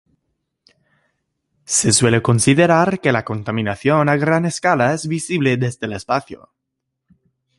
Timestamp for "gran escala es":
4.17-5.05